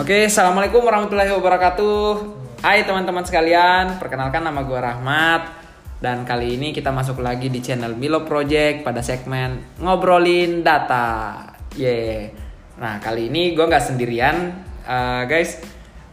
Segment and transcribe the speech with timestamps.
[0.00, 2.24] Oke, assalamualaikum warahmatullahi wabarakatuh.
[2.64, 5.60] Hai teman-teman sekalian, perkenalkan nama gue Rahmat
[6.00, 11.36] dan kali ini kita masuk lagi di channel Milo Project pada segmen ngobrolin data.
[11.76, 12.32] Yeah.
[12.80, 15.60] Nah kali ini gue nggak sendirian, uh, guys.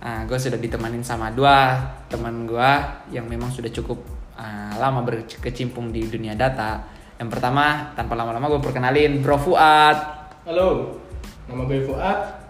[0.04, 1.80] Nah, gue sudah ditemanin sama dua
[2.12, 2.72] teman gue
[3.16, 4.04] yang memang sudah cukup
[4.36, 6.84] uh, lama berkecimpung di dunia data.
[7.16, 9.96] Yang pertama, tanpa lama-lama gue perkenalin Bro Fuad.
[10.44, 11.00] Halo,
[11.48, 12.47] nama gue Fuad.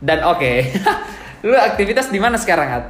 [0.00, 0.52] Dan oke,
[1.46, 2.86] lu aktivitas di mana sekarang, At?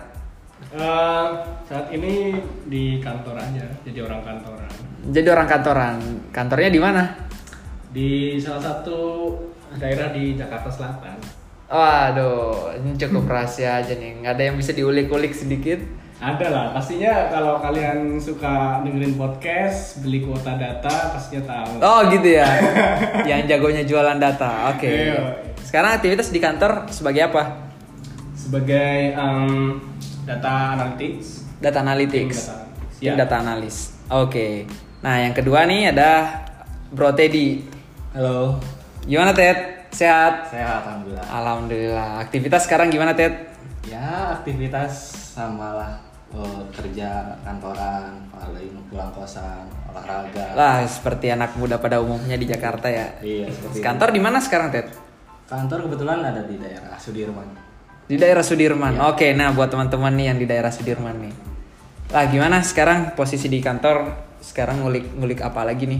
[0.70, 2.38] Uh, saat ini
[2.70, 4.70] di kantor aja, jadi orang kantoran.
[5.10, 5.96] Jadi orang kantoran.
[6.30, 7.02] Kantornya di mana?
[7.90, 9.34] Di salah satu
[9.74, 11.18] daerah di Jakarta Selatan.
[11.66, 14.22] Waduh, ini cukup rahasia aja nih.
[14.22, 15.82] Nggak ada yang bisa diulik-ulik sedikit.
[16.20, 21.80] Ada lah, pastinya kalau kalian suka dengerin podcast, beli kuota data, pastinya tahu.
[21.80, 22.44] Oh gitu ya.
[23.30, 24.68] yang jagonya jualan data.
[24.76, 25.10] Oke.
[25.10, 25.49] Iya.
[25.70, 27.70] Sekarang aktivitas di kantor sebagai apa?
[28.34, 29.78] Sebagai um,
[30.26, 31.46] data analytics.
[31.62, 32.38] Data analytics.
[32.50, 33.14] Tim data ya.
[33.14, 33.94] data analis.
[34.10, 34.66] Oke.
[34.98, 36.42] Nah, yang kedua nih ada
[36.90, 37.62] Bro Teddy.
[38.18, 38.58] Halo,
[39.06, 39.86] Gimana Ted?
[39.94, 40.50] Sehat?
[40.50, 41.26] sehat alhamdulillah.
[41.30, 42.08] Alhamdulillah.
[42.18, 43.30] Aktivitas sekarang gimana Ted?
[43.86, 44.90] Ya aktivitas
[45.38, 45.92] sama lah,
[46.34, 50.50] eh, kerja kantoran, paling pulang kosan, olahraga.
[50.58, 53.22] Lah, seperti anak muda pada umumnya di Jakarta ya.
[53.22, 53.86] Iya seperti itu.
[53.86, 55.09] Kantor di mana sekarang Ted?
[55.50, 57.50] Kantor kebetulan ada di daerah Sudirman.
[58.06, 59.02] Di daerah Sudirman.
[59.10, 61.34] Oke, nah buat teman-teman nih yang di daerah Sudirman nih.
[62.14, 64.14] Lah gimana sekarang posisi di kantor?
[64.38, 65.98] Sekarang ngulik-ngulik apa lagi nih?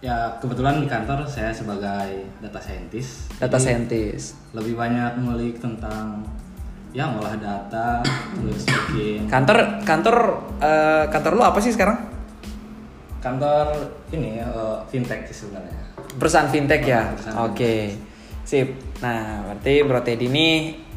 [0.00, 3.28] Ya kebetulan di kantor saya sebagai data scientist.
[3.36, 4.40] Data scientist.
[4.56, 6.24] Lebih banyak ngulik tentang
[6.96, 8.00] ya ngolah data,
[8.40, 10.16] terus bikin Kantor kantor
[10.64, 12.16] eh, kantor lu apa sih sekarang?
[13.20, 13.68] kantor
[14.16, 15.76] ini eh, fintech sih sebenarnya.
[16.16, 17.12] Perusahaan fintech ya.
[17.44, 18.07] Oke.
[18.48, 18.68] Sip.
[19.04, 20.48] Nah, berarti Bro Teddy ini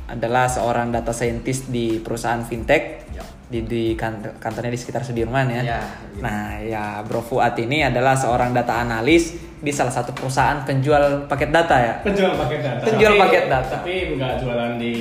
[0.07, 3.23] adalah seorang data scientist di perusahaan fintech Ya.
[3.51, 5.59] di di kantor, kantornya di sekitar Sudirman ya.
[5.59, 6.23] Ya, gitu.
[6.23, 11.51] Nah, ya Bro Fuad ini adalah seorang data analis di salah satu perusahaan penjual paket
[11.51, 11.93] data ya.
[11.99, 12.83] Penjual paket data.
[12.87, 13.75] Penjual Tapi- paket data.
[13.83, 14.93] Tapi nggak jualan di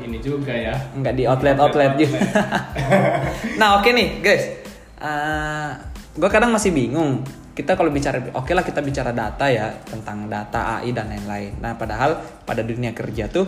[0.00, 0.72] ini juga ya.
[0.96, 2.18] Enggak di outlet-outlet juga.
[3.60, 4.44] nah, oke nih, guys.
[6.10, 7.20] gue kadang masih bingung.
[7.50, 11.58] Kita kalau bicara, oke lah kita bicara data ya tentang data AI dan lain-lain.
[11.58, 12.16] Nah, padahal
[12.46, 13.46] pada dunia kerja tuh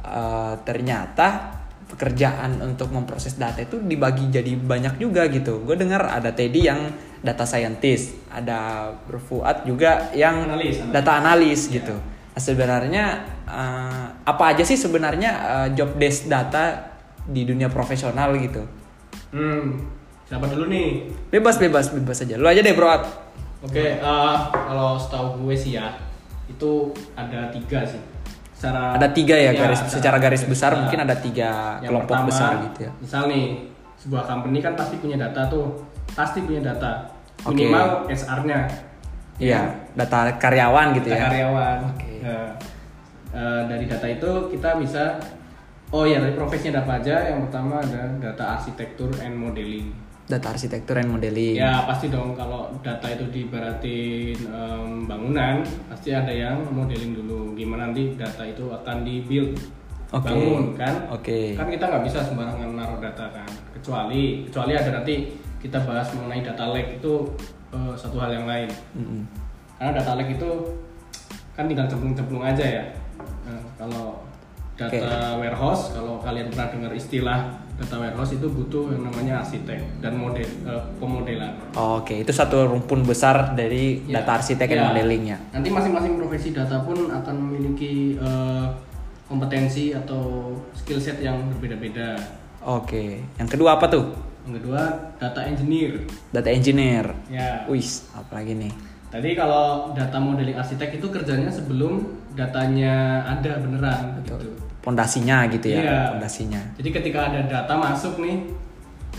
[0.00, 5.64] eh, ternyata pekerjaan untuk memproses data itu dibagi jadi banyak juga gitu.
[5.64, 6.92] Gue dengar ada Teddy yang
[7.24, 10.94] data scientist, ada Berfuat juga yang Analis, analis.
[10.94, 11.96] data analis gitu.
[12.34, 13.04] Nah, sebenarnya
[13.48, 16.96] eh, apa aja sih sebenarnya eh, job desk data
[17.28, 18.64] di dunia profesional gitu?
[19.28, 19.84] Hmm,
[20.28, 21.08] siapa dulu nih?
[21.28, 22.36] Bebas bebas bebas aja.
[22.36, 22.92] Lu aja deh bro.
[23.58, 25.90] Oke, eh, kalau setahu gue sih ya,
[26.46, 27.98] itu ada tiga sih.
[28.54, 30.82] Secara Ada tiga ya, garis ada secara garis besar besar.
[30.82, 32.90] mungkin ada tiga Yang kelompok pertama, besar gitu ya.
[32.98, 33.46] Misal nih,
[33.96, 35.66] sebuah company kan pasti punya data tuh,
[36.12, 37.06] pasti punya data.
[37.46, 38.66] Minimal SR-nya.
[39.38, 39.62] Iya,
[39.94, 41.26] data karyawan gitu Data ya.
[41.30, 41.78] karyawan.
[41.94, 42.10] Oke.
[42.18, 42.50] Nah,
[43.30, 45.04] eh, dari data itu kita bisa
[45.88, 47.16] Oh ya, dari profesinya ada apa aja?
[47.32, 49.88] Yang pertama ada data arsitektur and modeling.
[50.28, 51.56] Data arsitektur and modeling.
[51.56, 57.88] Ya pasti dong kalau data itu dibaratin em, bangunan pasti ada yang modeling dulu gimana
[57.88, 59.56] nanti data itu akan di build
[60.12, 60.28] Oke.
[60.28, 61.56] bangun kan Oke.
[61.56, 65.32] kan kita nggak bisa sembarangan naruh data kan kecuali kecuali ada nanti
[65.64, 67.12] kita bahas mengenai data lake itu
[67.72, 69.24] eh, satu hal yang lain Mm-mm.
[69.80, 70.50] karena data lake itu
[71.56, 72.84] kan tinggal cemplung-cemplung aja ya
[73.48, 74.20] Nah, kalau
[74.76, 77.40] data warehouse kalau kalian pernah dengar istilah
[77.78, 83.06] data warehouse itu butuh yang namanya arsitek dan model eh, pemodelan Oke, itu satu rumpun
[83.06, 84.90] besar dari Ya, data arsitek ya.
[84.90, 85.38] modelingnya.
[85.54, 88.66] Nanti masing-masing profesi data pun akan memiliki eh,
[89.24, 92.18] kompetensi atau skill set yang berbeda-beda.
[92.64, 94.10] Oke, yang kedua apa tuh?
[94.48, 94.82] Yang kedua,
[95.20, 95.92] data engineer.
[96.32, 97.06] Data engineer.
[97.28, 97.62] Ya.
[97.68, 98.72] Wis, apa lagi nih?
[99.08, 102.04] Tadi kalau data modeling arsitek itu kerjanya sebelum
[102.34, 104.67] datanya ada beneran gitu.
[104.88, 106.00] Pondasinya gitu ya, Iya.
[106.16, 106.62] pondasinya.
[106.80, 108.48] Jadi ketika ada data masuk nih,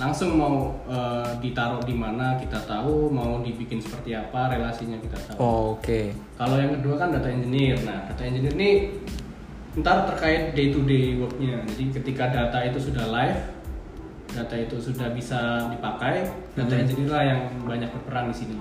[0.02, 5.38] langsung mau eh, ditaruh di mana kita tahu, mau dibikin seperti apa, relasinya kita tahu.
[5.78, 6.10] Oke.
[6.42, 7.78] Kalau yang kedua kan data engineer.
[7.86, 8.98] Nah, data engineer ini
[9.78, 11.62] ntar terkait day to day worknya.
[11.70, 13.38] Jadi ketika data itu sudah live,
[14.34, 16.26] data itu sudah bisa dipakai,
[16.58, 18.58] data engineer lah yang banyak berperan di sini.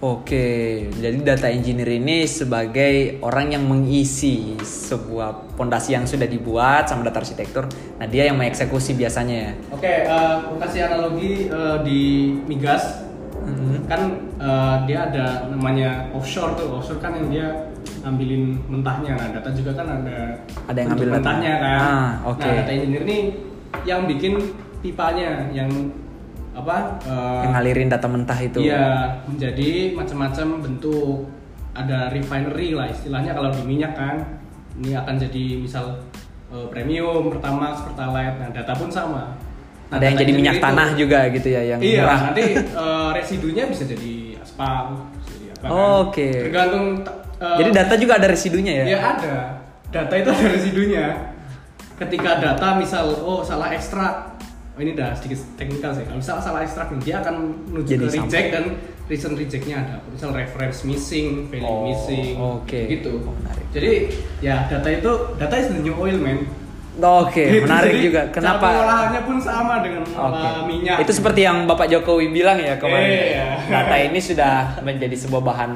[0.00, 7.04] Oke, jadi data engineer ini sebagai orang yang mengisi sebuah pondasi yang sudah dibuat sama
[7.04, 7.68] data arsitektur.
[8.00, 9.52] Nah, dia yang mengeksekusi biasanya ya.
[9.68, 13.04] Oke, eh, aku kasih analogi eh, di migas.
[13.44, 13.92] Mhm.
[13.92, 14.00] Kan
[14.40, 16.80] eh, dia ada namanya offshore tuh.
[16.80, 17.46] Offshore kan yang dia
[18.00, 19.20] ngambilin mentahnya.
[19.20, 20.32] Nah, data juga kan ada
[20.64, 21.76] Ada yang ngambil mentahnya kan.
[21.76, 22.40] Ah, oke.
[22.40, 23.20] Nah, data engineer nih
[23.84, 24.40] yang bikin
[24.80, 25.68] pipanya yang
[26.50, 26.98] apa?
[27.46, 31.30] yang ngalirin data mentah itu Iya, menjadi macam-macam bentuk.
[31.70, 34.16] Ada refinery lah istilahnya kalau di minyak kan.
[34.74, 36.02] Ini akan jadi misal
[36.50, 38.36] eh, premium, pertamax, pertalite.
[38.42, 39.38] Nah, data pun sama.
[39.90, 43.10] Nah, ada yang jadi minyak itu- tanah juga gitu ya yang iya, murah nanti eh,
[43.14, 45.66] residunya bisa jadi aspal, bisa jadi apa.
[45.66, 46.28] Oh, oke.
[46.46, 46.86] Tergantung
[47.38, 49.34] eh, jadi data juga ada residunya ya Ya ada.
[49.90, 51.06] Data itu ada residunya.
[51.98, 54.29] Ketika data misal oh salah ekstrak.
[54.80, 56.08] Oh, ini udah sedikit teknikal sih.
[56.08, 57.34] Kalau misal salah ekstrak dia akan
[57.68, 58.64] menuju Jadi ke reject sampai- dan
[59.06, 59.94] reason rejectnya ada.
[60.08, 62.80] Misal reference missing, value Oh, missing, oke.
[62.88, 63.20] gitu.
[63.20, 63.64] Oh, menarik.
[63.68, 63.90] Jadi
[64.40, 66.48] ya data itu data is the new oil man.
[66.96, 67.60] oke Gitu.
[67.60, 70.96] menarik Jadi, juga Cara kenapa pengolahannya pun sama dengan mengolah minyak.
[70.98, 73.04] Itu seperti yang Bapak Jokowi bilang ya kemarin.
[73.06, 73.48] Iya.
[73.68, 75.72] Data ini sudah menjadi sebuah bahan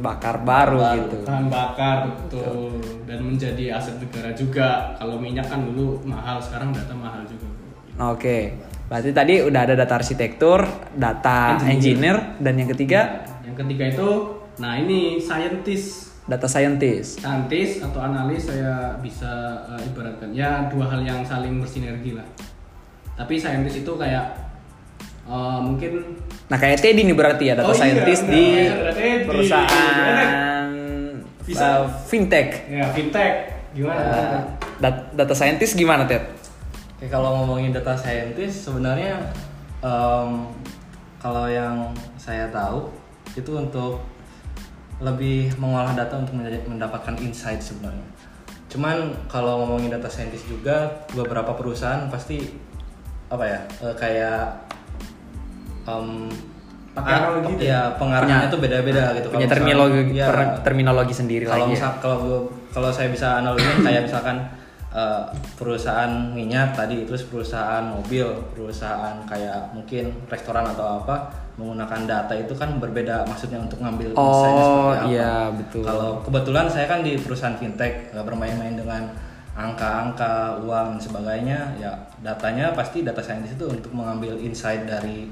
[0.00, 0.96] bakar baru Baru.
[1.00, 1.16] gitu.
[1.24, 4.68] bahan bakar betul dan menjadi aset negara juga.
[4.94, 7.48] Kalau minyak kan dulu mahal, sekarang data mahal juga.
[7.96, 8.38] Oke.
[8.84, 10.60] Berarti tadi udah ada data arsitektur,
[10.92, 12.16] data engineer, Engineer.
[12.38, 13.00] dan yang ketiga
[13.42, 14.08] Yang ketiga itu,
[14.56, 17.18] nah ini scientist, data scientist.
[17.18, 19.30] scientist atau analis saya bisa
[19.70, 22.26] eh, ibaratkan ya dua hal yang saling bersinergi lah.
[23.14, 24.36] Tapi scientist itu kayak
[25.24, 28.34] eh, mungkin Nah kayak Teddy nih berarti ya data Oh iya, scientist benar.
[28.34, 28.44] di
[28.92, 29.24] Teddy.
[29.24, 30.66] perusahaan
[31.42, 31.64] Bisa.
[31.64, 32.48] uh, fintech.
[32.68, 33.32] ya fintech
[33.72, 34.00] gimana?
[34.02, 34.40] Uh,
[34.78, 36.20] dat- data scientist gimana Ted?
[37.04, 39.20] Oke, kalau ngomongin data scientist sebenarnya
[39.84, 40.48] em,
[41.20, 42.88] kalau yang saya tahu
[43.36, 44.00] itu untuk
[45.04, 46.32] lebih mengolah data untuk
[46.64, 48.08] mendapatkan insight sebenarnya.
[48.72, 52.40] Cuman kalau ngomongin data scientist juga beberapa perusahaan pasti
[53.28, 54.64] apa ya eh, kayak
[55.84, 56.32] em,
[56.96, 57.66] Pakai ah, analogi tuh.
[57.68, 59.28] ya pengarahnya Punya- itu beda-beda gitu.
[59.28, 60.26] Punya misal- terminologi ya,
[60.64, 61.68] terminologi sendiri kalau lagi.
[61.68, 61.76] ya?
[61.76, 64.40] misal kalau kalau saya bisa analoginya kayak misalkan
[64.94, 65.22] eh,
[65.58, 68.24] perusahaan minyak tadi terus perusahaan mobil
[68.54, 74.90] perusahaan kayak mungkin restoran atau apa menggunakan data itu kan berbeda maksudnya untuk ngambil Oh,
[74.90, 75.06] apa.
[75.06, 75.86] iya, betul.
[75.86, 79.06] kalau kebetulan saya kan di perusahaan fintech nggak bermain-main dengan
[79.54, 81.94] angka-angka uang dan sebagainya ya
[82.26, 85.30] datanya pasti data scientist itu untuk mengambil insight dari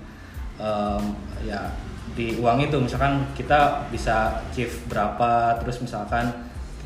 [0.62, 1.02] em,
[1.42, 1.66] ya
[2.14, 6.30] di uang itu misalkan kita bisa chief berapa terus misalkan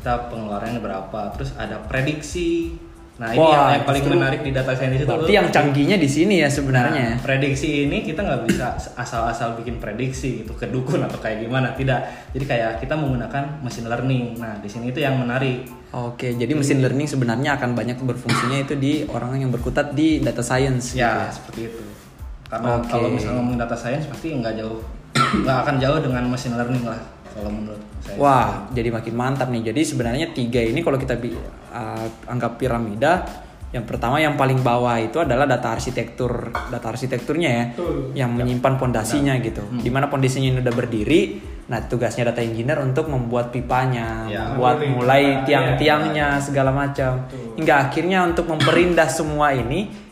[0.07, 2.71] kita pengeluarannya berapa terus ada prediksi.
[3.19, 6.07] Nah ini Wah, yang, yang paling menarik di data scientist itu Berarti yang canggihnya di
[6.07, 7.19] sini ya sebenarnya.
[7.19, 11.75] Nah, prediksi ini kita nggak bisa asal-asal bikin prediksi itu ke dukun atau kayak gimana
[11.75, 12.07] tidak.
[12.31, 14.39] Jadi kayak kita menggunakan machine learning.
[14.39, 15.67] Nah di sini itu yang menarik.
[15.91, 20.39] Oke, jadi mesin learning sebenarnya akan banyak berfungsinya itu di orang yang berkutat di data
[20.39, 21.27] science gitu ya.
[21.27, 21.35] ya.
[21.35, 21.83] seperti itu.
[22.47, 22.95] Karena Oke.
[22.95, 24.79] kalau misalnya ngomong data science pasti nggak jauh
[25.17, 29.69] nggak akan jauh dengan machine learning lah kalau menurut saya Wah, jadi makin mantap nih.
[29.69, 31.37] Jadi sebenarnya tiga ini kalau kita bi-
[31.71, 33.25] uh, anggap piramida,
[33.75, 38.15] yang pertama yang paling bawah itu adalah data arsitektur, data arsitekturnya ya, Betul.
[38.15, 39.61] yang menyimpan pondasinya gitu.
[39.75, 41.21] Di mana pondasinya ini udah berdiri,
[41.67, 44.55] nah tugasnya data engineer untuk membuat pipanya, Ya.
[44.55, 47.27] Membuat mulai tiang-tiangnya segala macam,
[47.59, 50.06] hingga akhirnya untuk memperindah semua ini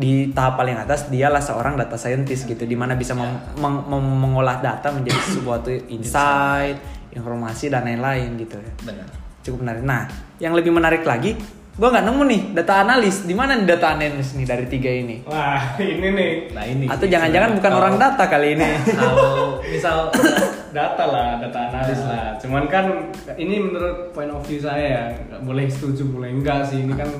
[0.00, 4.18] di tahap paling atas dialah seorang data scientist gitu di mana bisa mem- meng- mem-
[4.18, 6.80] mengolah data menjadi sebuah insight.
[7.10, 8.70] informasi dan lain-lain gitu ya.
[8.86, 9.06] Benar.
[9.42, 9.82] Cukup menarik.
[9.82, 10.06] Nah
[10.38, 11.34] yang lebih menarik lagi
[11.74, 13.26] gua nggak nemu nih data analis.
[13.26, 15.18] Di mana nih data analis nih dari tiga ini?
[15.26, 16.32] Wah ini nih.
[16.54, 16.86] Nah ini.
[16.86, 18.62] Atau jangan-jangan bukan orang data kali ini?
[18.94, 20.06] Kalau misal
[20.78, 22.38] data lah, data analis lah.
[22.38, 22.86] Cuman kan
[23.34, 26.86] ini menurut point of view saya ya, nggak boleh setuju, boleh enggak sih.
[26.86, 27.10] Ini kan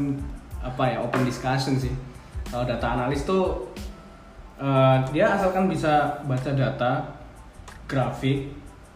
[0.62, 1.90] apa ya open discussion sih.
[2.50, 3.70] Kalau data analis tuh
[4.58, 7.16] eh, dia asalkan bisa baca data,
[7.86, 8.52] grafik,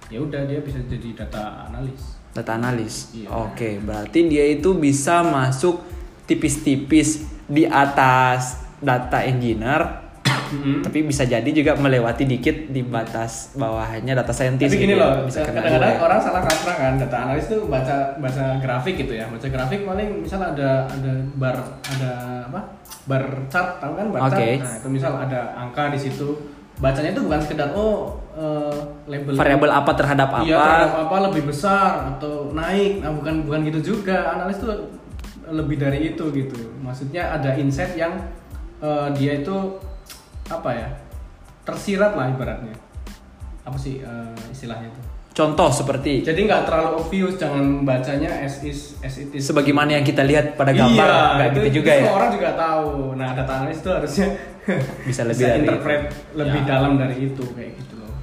[0.07, 2.19] ya udah dia bisa jadi data analis.
[2.31, 3.31] data analis Iya.
[3.31, 5.79] oke berarti dia itu bisa masuk
[6.27, 10.04] tipis-tipis di atas data engineer
[10.55, 10.87] Mm-hmm.
[10.87, 15.11] tapi bisa jadi juga melewati dikit di batas bawahnya data scientist Tapi gini gitu ya.
[15.11, 15.99] loh, bisa kadang-kadang ya.
[15.99, 19.27] orang salah kaprah kan, data analis tuh baca baca grafik gitu ya.
[19.27, 22.13] Baca grafik paling misal ada ada bar ada
[22.47, 22.61] apa?
[23.11, 24.31] Bar chart, tahu kan bar Oke.
[24.31, 24.63] chart?
[24.63, 26.29] Nah, itu misal ada angka di situ.
[26.79, 28.79] Bacanya itu bukan sekedar oh eh,
[29.11, 33.03] label variabel apa terhadap apa Iya, terhadap apa lebih besar atau naik.
[33.03, 34.39] Nah, bukan bukan gitu juga.
[34.39, 34.71] Analis tuh
[35.51, 36.59] lebih dari itu gitu.
[36.79, 38.15] Maksudnya ada insight yang
[38.79, 39.57] eh, dia itu
[40.47, 40.89] apa ya?
[41.63, 42.75] Tersirat lah ibaratnya.
[43.63, 45.03] Apa sih eh, istilahnya itu?
[45.35, 49.43] contoh seperti Jadi nggak terlalu obvious, jangan bacanya as is as it is.
[49.43, 52.31] sebagaimana yang kita lihat pada gambar Iya, nggak itu, gitu itu juga ya Semua orang
[52.31, 52.89] juga tahu.
[53.19, 54.27] Nah, data analis itu harusnya
[55.11, 56.03] Bisa lebih dari interpret
[56.39, 56.69] lebih Ya.
[56.71, 58.15] dalam dari itu kayak gitu loh.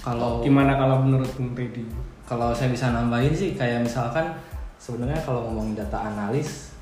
[0.00, 1.84] Kalau Gimana kalau menurut Bung Teddy?
[2.24, 4.24] kalau saya bisa nambahin sih kayak misalkan
[4.80, 6.72] sebenarnya kalau ngomongin data analis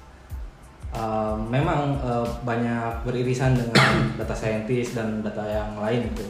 [0.95, 6.25] eh, memang eh, banyak beririsan dengan data scientist dan data yang lain itu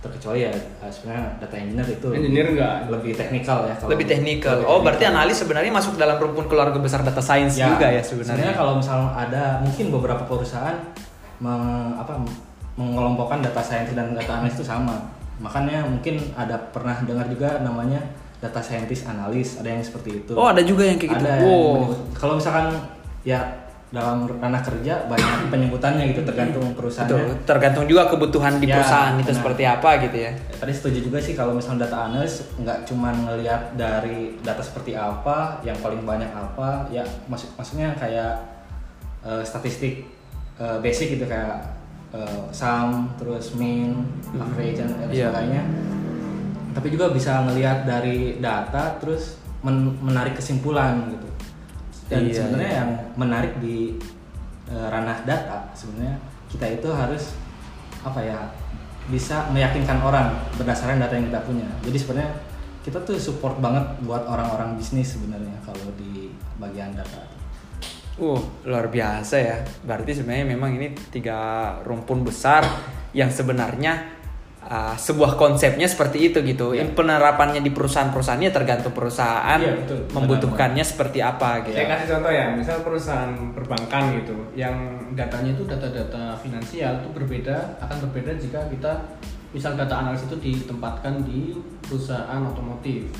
[0.00, 2.74] terkecuali ya eh, sebenarnya data engineer itu Engineer enggak?
[2.88, 4.56] lebih teknikal ya kalau Lebih teknikal.
[4.64, 8.56] Oh, berarti analis sebenarnya masuk dalam rumpun keluarga besar data science juga ya sebenarnya.
[8.56, 10.80] kalau misalnya ada mungkin beberapa perusahaan
[11.38, 12.16] meng- apa
[12.74, 14.96] mengelompokkan data scientist dan data analis itu sama.
[15.36, 18.00] Makanya mungkin ada pernah dengar juga namanya
[18.40, 20.32] data scientist analis, ada yang seperti itu.
[20.32, 21.24] Oh, ada juga yang kayak gitu.
[21.28, 21.92] Ada Wow.
[22.16, 22.72] Kalau misalkan
[23.20, 23.40] ya
[23.90, 27.42] dalam ranah kerja banyak penyebutannya gitu tergantung Betul, perusahaannya.
[27.42, 29.38] tergantung juga kebutuhan di Ya, perusahaan itu benar.
[29.42, 30.30] seperti apa gitu ya.
[30.56, 35.58] Tadi setuju juga sih kalau misalnya data analis nggak cuma ngelihat dari data seperti apa,
[35.60, 38.38] yang paling banyak apa, ya maksud maksudnya kayak
[39.20, 40.06] eh, statistik
[40.56, 41.58] eh, basic gitu kayak
[42.10, 45.28] eh, sum, terus mean, average dan lain Iya.
[45.28, 45.62] sebagainya.
[46.70, 51.26] Tapi juga bisa ngelihat dari data terus men- menarik kesimpulan gitu.
[52.10, 52.80] Dan Iya, sebenarnya iya.
[52.82, 53.94] yang menarik di
[54.66, 56.18] eh, ranah data sebenarnya
[56.50, 57.38] kita itu harus
[58.02, 58.38] apa ya
[59.06, 61.66] bisa meyakinkan orang berdasarkan data yang kita punya.
[61.86, 62.32] Jadi sebenarnya
[62.80, 67.22] kita tuh support banget buat orang-orang bisnis sebenarnya kalau di bagian data.
[68.20, 69.56] Uh, luar biasa ya.
[69.86, 72.66] Berarti sebenarnya memang ini tiga rumpun besar
[73.16, 74.19] yang sebenarnya
[74.62, 76.72] uh, sebuah konsepnya seperti itu gitu.
[76.72, 79.98] Yang Penerapannya di perusahaan-perusahaannya tergantung perusahaan Iya, betul.
[80.12, 81.76] membutuhkannya seperti apa gitu.
[81.76, 84.76] Saya kasih contoh ya, misal perusahaan perbankan gitu, yang
[85.12, 88.92] datanya itu data-data finansial itu berbeda, akan berbeda jika kita
[89.50, 93.10] misal data analis itu ditempatkan di perusahaan otomotif.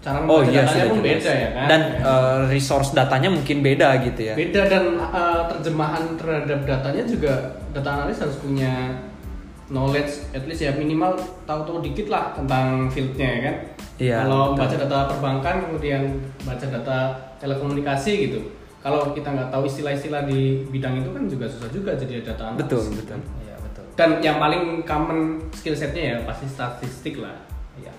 [0.00, 1.08] Cara Oh iya datanya pun jelas.
[1.20, 1.66] beda ya kan.
[1.68, 2.00] Dan Ya.
[2.04, 4.34] uh, resource datanya mungkin beda gitu ya.
[4.34, 7.32] beda dan uh, terjemahan terhadap datanya juga
[7.72, 8.96] data analis harus punya
[9.70, 13.56] knowledge at least ya minimal tahu-tahu dikit lah tentang fieldnya ya kan
[14.00, 14.60] Iya, kalau betul.
[14.64, 16.02] baca data perbankan kemudian
[16.40, 16.98] baca data
[17.36, 18.40] telekomunikasi gitu
[18.80, 22.64] kalau kita nggak tahu istilah-istilah di bidang itu kan juga susah juga jadi data analis
[22.64, 23.18] Betul, betul.
[23.40, 23.84] Iya betul.
[23.94, 25.20] dan yang paling common
[25.52, 27.36] skill setnya ya pasti statistik lah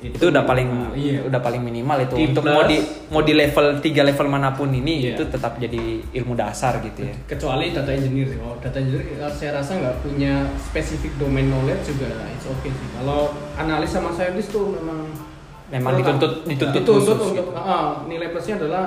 [0.02, 0.12] Iya.
[0.12, 2.78] Itu udah paling iya udah paling minimal itu Di untuk plus- mau di
[3.08, 5.14] mau di level 3 level mana pun ini Iya.
[5.14, 5.82] itu tetap jadi
[6.12, 7.14] ilmu dasar gitu ya.
[7.28, 8.38] kecuali data engineer sih.
[8.38, 12.88] Kalau data engineer eh, saya rasa nggak punya spesifik domain knowledge juga it's okay sih.
[12.94, 15.06] Kalau analis sama scientist tuh memang
[15.70, 16.50] Memang dituntut- lah.
[16.50, 17.52] dituntut dituntut khusus untuk gitu.
[17.56, 18.86] ah, nilai plusnya adalah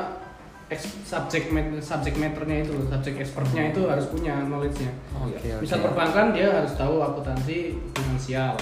[1.00, 4.90] subject matter subject matternya itu loh, subject expertnya itu harus punya knowledge-nya.
[5.14, 8.59] Oke, Misal perbankan dia harus tahu akuntansi finansial.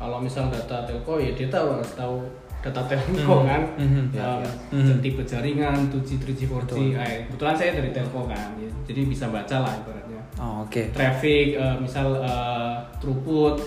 [0.00, 2.24] Kalau misal data telco ya dia tahu harus tahu
[2.58, 3.62] data telco Mhm, kan.
[3.76, 5.00] mhm, Ya, ya, Mhm.
[5.00, 6.76] tipe jaringan 2G, 3G, 4G.
[6.94, 8.48] Eh, kebetulan saya dari telco kan.
[8.56, 8.70] ya.
[8.82, 10.20] Jadi bisa baca lah ibaratnya.
[10.36, 10.88] Oh, oke.
[10.90, 13.60] Traffic eh, misal eh, throughput,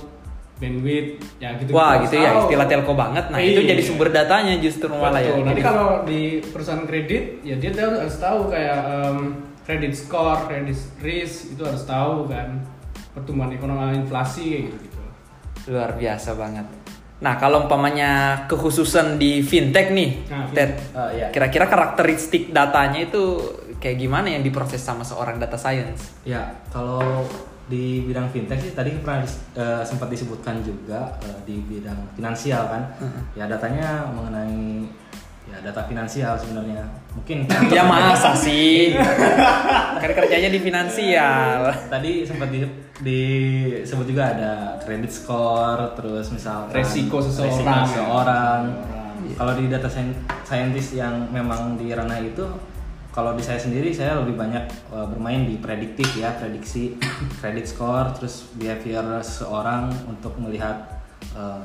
[0.56, 1.70] bandwidth, ya gitu.
[1.72, 3.25] Wah gitu ya istilah telco banget.
[3.30, 3.70] Nah itu Iya.
[3.70, 5.34] jadi sumber datanya justru malah ya.
[5.36, 9.18] Nanti Jadi- kalau di perusahaan kredit, ya dia tahu- harus tahu kayak em,
[9.62, 12.58] credit score, credit risk itu harus tahu kan
[13.12, 14.93] pertumbuhan ekonomi inflasi kayak gitu.
[15.67, 16.65] Luar biasa banget.
[17.24, 21.32] Nah kalau umpamanya kekhususan di fintech nih, Nah, Ted, Oh, iya.
[21.32, 23.39] kira-kira karakteristik datanya itu
[23.79, 26.20] kayak gimana yang diproses sama seorang data science?
[26.24, 27.24] Ya, kalau
[27.63, 29.24] di bidang fintech sih tadi pernah
[29.55, 32.84] eh, sempat disebutkan juga eh, di bidang finansial kan.
[33.39, 34.84] Ya datanya mengenai
[35.48, 36.84] ya data finansial sebenarnya.
[37.14, 37.46] Mungkin
[37.76, 38.96] ya masa sih?
[40.00, 41.70] kan kerjanya di finansial.
[41.88, 42.64] tadi sempat di,
[43.04, 44.52] disebut juga ada
[44.84, 47.52] credit score, terus misal Resiko seseorang.
[47.52, 47.86] resiko seseorang.
[47.88, 48.62] Seseorang.
[49.34, 52.44] Kalau di data scien- scientist yang memang di ranah itu,
[53.14, 56.98] kalau di saya sendiri saya lebih banyak uh, bermain di prediktif ya, prediksi
[57.40, 60.82] credit score, terus behavior seseorang untuk melihat
[61.38, 61.62] uh,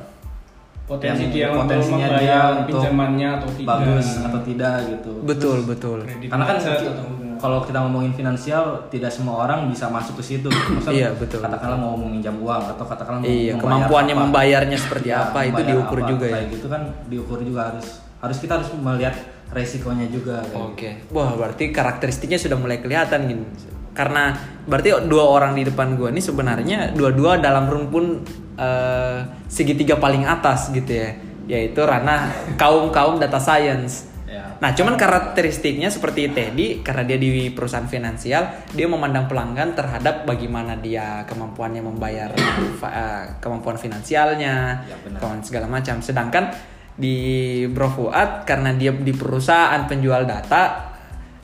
[0.88, 3.68] Potensi yang dia untuk potensinya membayar dia untuk pinjamannya atau tidak.
[3.68, 5.12] bagus atau tidak gitu.
[5.21, 5.99] Betul betul.
[6.00, 6.57] Kredit Karena kan
[7.38, 10.49] kalau kita ngomongin finansial tidak semua orang bisa masuk ke situ.
[10.49, 14.23] Maksudnya Iya, betul, Katakanlah mau meminjam uang atau katakanlah Iya membayar kemampuannya apa.
[14.26, 16.09] membayarnya seperti Ya, apa itu diukur apa.
[16.09, 16.33] juga ya.
[16.35, 17.87] Kayak gitu kan diukur juga harus
[18.18, 19.14] harus kita harus melihat
[19.49, 20.40] resikonya juga.
[20.42, 23.45] kayak Oke, wah berarti karakteristiknya sudah mulai kelihatan gini.
[23.92, 28.25] Karena berarti dua orang di depan gua ini sebenarnya dua-dua dalam rumpun
[28.58, 31.14] eh, segitiga paling atas gitu ya,
[31.46, 34.10] yaitu ranah kaum kaum data science.
[34.28, 34.44] Ya.
[34.60, 40.76] Nah, cuman karakteristiknya seperti Teddy karena dia di perusahaan finansial, dia memandang pelanggan terhadap bagaimana
[40.76, 45.22] dia kemampuannya membayar eh, kemampuan finansialnya, Ya, benar.
[45.22, 46.04] kemampuan segala macam.
[46.04, 46.52] Sedangkan
[46.98, 50.88] di Bro Fuad karena dia di perusahaan penjual data,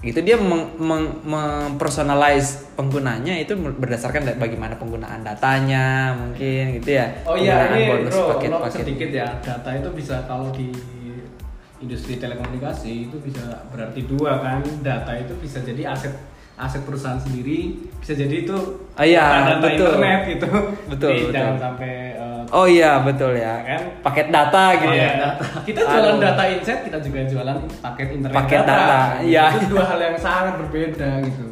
[0.04, 7.06] gitu dia meng, meng- mempersonalize penggunanya itu berdasarkan da- bagaimana penggunaan datanya mungkin gitu ya
[7.24, 8.78] Oh iya ini bonus bro, paket- paket.
[8.80, 9.28] sedikit ya.
[9.40, 10.68] Data itu bisa kalau di
[11.78, 14.60] industri telekomunikasi itu bisa berarti dua kan.
[14.80, 16.14] Data itu bisa jadi aset
[16.54, 18.56] aset perusahaan sendiri, bisa jadi itu
[18.94, 19.90] Ah, iya, data betul.
[19.90, 20.48] internet gitu.
[20.86, 21.34] Betul, Jadi betul.
[21.34, 21.92] jangan sampai
[22.54, 23.80] oh iya betul ya Kan?
[24.00, 25.44] paket data gitu Iya, ya data.
[25.60, 26.22] Kita jualan Aduh.
[26.22, 29.44] data insight, kita juga jualan paket internet Paket data, iya.
[29.52, 31.44] Itu dua hal yang sangat berbeda gitu.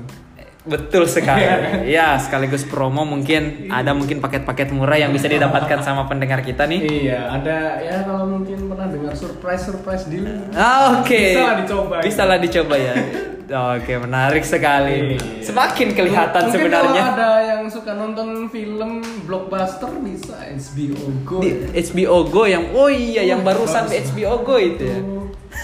[0.62, 1.42] Betul sekali.
[1.90, 6.78] ya, sekaligus promo mungkin ada mungkin paket-paket murah yang bisa didapatkan sama pendengar kita nih.
[7.10, 10.22] Iya, ada ya kalau mungkin pernah dengar surprise surprise deal.
[10.54, 11.34] Ah, Oke.
[11.34, 11.94] Bisa lah dicoba.
[11.98, 12.94] Bisa lah dicoba ya.
[13.52, 15.12] Oke, menarik sekali.
[15.12, 15.44] Iya.
[15.44, 17.02] Semakin kelihatan Mungkin sebenarnya.
[17.04, 18.90] kalau ada yang suka nonton film
[19.22, 21.36] blockbuster bisa HBO Go.
[21.38, 21.68] di ya.
[21.76, 24.08] HBO Go yang oh iya yang Oh, barusan di bagus.
[24.10, 24.98] HBO Go itu ya.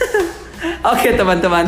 [0.92, 1.64] Oke teman-teman.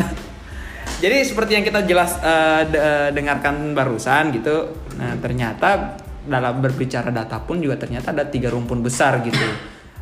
[1.01, 2.61] Jadi seperti yang kita jelas eh,
[3.09, 4.69] dengarkan barusan gitu.
[5.01, 9.41] Nah ternyata dalam berbicara data pun juga ternyata ada tiga rumpun besar gitu.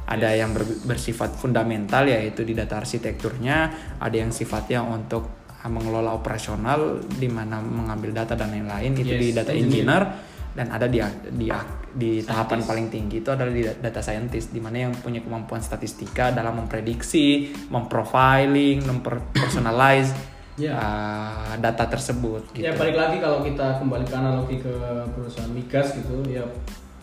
[0.04, 3.58] Ada yang ber- bersifat fundamental yaitu di data arsitekturnya,
[4.02, 6.80] ada yang sifatnya untuk mengelola operasional
[7.12, 9.68] di mana mengambil data dan lain-lain itu Yes, di data engineer.
[9.68, 10.04] engineer
[10.50, 10.98] dan ada di
[11.30, 11.48] di
[11.90, 16.30] di tahapan paling tinggi itu adalah di data scientist di mana yang punya kemampuan statistika
[16.30, 20.12] dalam memprediksi, memprofiling, mempersonalize
[20.60, 20.76] Ya.
[20.76, 22.68] uh, data tersebut gitu.
[22.68, 24.74] Ya balik lagi kalau kita kembali ke analogi ke
[25.10, 26.44] perusahaan migas gitu ya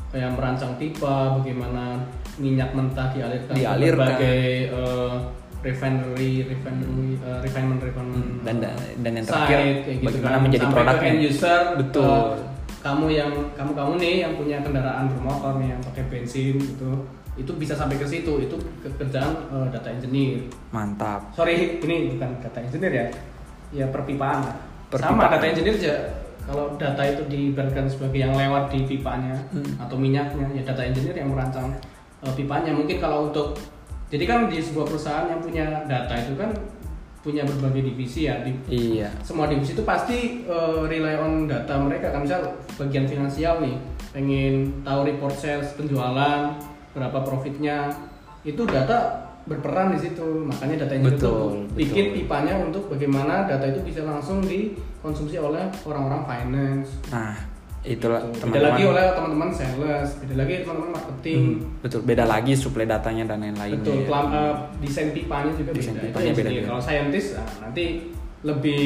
[0.06, 1.96] kayak merancang pipa, bagaimana
[2.36, 3.96] minyak mentah dialirkan, ke Dialirkan.
[3.96, 5.14] berbagai eh,
[5.60, 10.42] refinery, refinery, eh, refinement, refinement Dan- dan- dan yang terakhir, kayak bagaimana kan.
[10.42, 11.60] menjadi Sampai ke end user.
[11.76, 12.04] Betul.
[12.06, 12.34] eh,
[12.78, 16.90] kamu yang kamu kamu nih yang punya kendaraan bermotor nih yang pakai bensin gitu
[17.34, 21.34] itu bisa sampai ke situ itu kerjaan eh, data engineer Mantap.
[21.34, 23.06] sorry ini bukan data engineer ya
[23.74, 24.56] ya perpipaan lah.
[24.86, 25.18] Perpipaan.
[25.18, 25.94] sama data engineer aja
[26.40, 29.66] kalau data itu diberikan sebagai yang lewat di pipanya Hmm.
[29.76, 31.74] atau minyaknya ya data engineer yang merancang
[32.22, 33.58] uh, pipanya mungkin kalau untuk
[34.06, 36.50] jadi kan di sebuah perusahaan yang punya data itu kan
[37.26, 38.38] punya berbagai divisi ya.
[38.46, 39.10] Di Iya.
[39.26, 42.22] semua divisi itu pasti uh, rely on data mereka kan.
[42.22, 43.74] Misal bagian finansial nih
[44.14, 46.54] pengen tahu report sales penjualan
[46.94, 47.90] berapa profitnya.
[48.46, 50.22] Itu data berperan di situ.
[50.22, 52.16] Makanya data itu Betul, bikin betul.
[52.22, 56.94] pipanya untuk bagaimana data itu bisa langsung dikonsumsi oleh orang-orang finance.
[57.10, 57.34] Nah,
[57.88, 58.34] itulah Gitu.
[58.34, 58.68] beda teman-teman.
[58.68, 63.38] lagi oleh teman-teman sales beda lagi teman-teman marketing Hmm, betul, beda lagi suplai datanya dan
[63.40, 63.78] lain-lainnya.
[63.78, 64.18] betul ya.
[64.28, 66.46] eh, desain pipanya juga Desain beda pipanya engineer.
[66.52, 66.68] beda-beda.
[66.68, 67.84] kalau scientist nah, nanti
[68.38, 68.82] lebih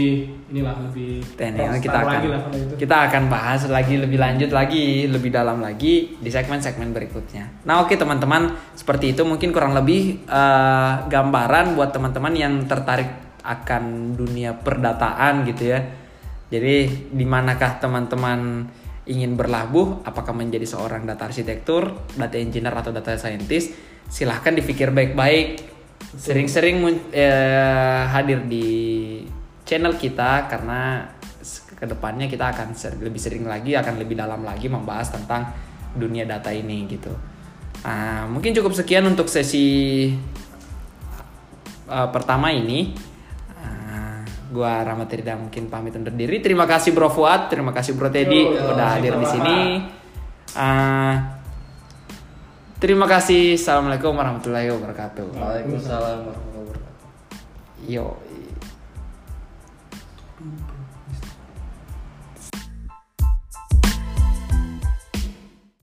[0.49, 2.75] inilah lebih rockstar kita akan lagi lah itu.
[2.79, 7.45] kita akan bahas lagi lebih lanjut lagi lebih dalam lagi di segmen-segmen berikutnya.
[7.63, 13.11] Nah oke teman-teman seperti itu mungkin kurang lebih eh, gambaran buat teman-teman yang tertarik
[13.41, 13.83] akan
[14.15, 15.81] dunia perdataan gitu ya.
[16.49, 16.77] Jadi
[17.11, 18.65] di manakah teman-teman
[19.09, 20.05] ingin berlabuh?
[20.05, 23.73] Apakah menjadi seorang data arsitektur, data engineer atau data scientist?
[24.11, 25.63] Silahkan dipikir baik-baik.
[26.17, 26.83] Sering-sering
[27.15, 28.69] eh, hadir di
[29.63, 31.07] channel kita karena
[31.81, 35.49] ke depannya kita akan ser- lebih sering lagi akan lebih dalam lagi membahas tentang
[35.97, 37.15] dunia data ini gitu.
[37.81, 40.11] Nah, mungkin cukup sekian untuk sesi
[41.89, 43.10] uh, pertama ini.
[44.51, 46.43] Gua Rahmat Rida mungkin pamit undur diri.
[46.43, 49.59] Terima kasih Bro Fuad, terima kasih Bro Teddy Yo, udah yo, hadir di sini.
[50.59, 51.15] Uh,
[52.83, 53.55] terima kasih.
[53.55, 55.27] Assalamualaikum warahmatullahi wabarakatuh.
[55.39, 57.07] Waalaikumsalam warahmatullahi wabarakatuh.
[57.87, 58.30] Yo.